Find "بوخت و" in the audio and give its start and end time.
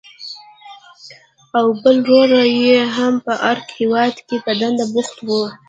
4.93-5.29